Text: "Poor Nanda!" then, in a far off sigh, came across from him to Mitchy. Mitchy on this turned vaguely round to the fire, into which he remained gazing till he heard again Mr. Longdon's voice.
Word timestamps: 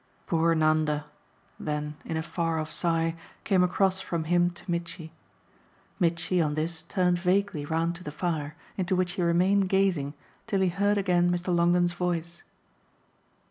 "Poor 0.25 0.55
Nanda!" 0.55 1.05
then, 1.59 1.95
in 2.05 2.17
a 2.17 2.23
far 2.23 2.57
off 2.59 2.71
sigh, 2.71 3.15
came 3.43 3.61
across 3.61 4.01
from 4.01 4.23
him 4.23 4.49
to 4.49 4.71
Mitchy. 4.71 5.11
Mitchy 5.99 6.41
on 6.41 6.55
this 6.55 6.81
turned 6.81 7.19
vaguely 7.19 7.65
round 7.65 7.97
to 7.97 8.03
the 8.03 8.11
fire, 8.11 8.55
into 8.77 8.95
which 8.95 9.11
he 9.11 9.21
remained 9.21 9.69
gazing 9.69 10.15
till 10.47 10.61
he 10.61 10.69
heard 10.69 10.97
again 10.97 11.29
Mr. 11.31 11.55
Longdon's 11.55 11.93
voice. 11.93 12.41